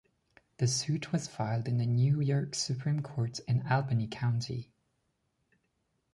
[0.57, 4.71] The suit was filed in the New York Supreme Court in Albany County.